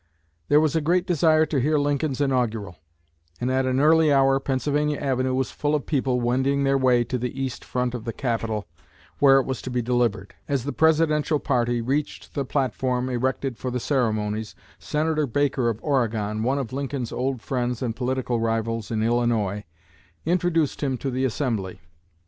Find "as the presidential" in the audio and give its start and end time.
10.47-11.37